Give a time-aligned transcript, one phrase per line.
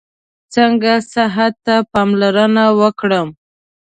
[0.53, 3.27] څنګه صحت ته پاملرنه وکړم؟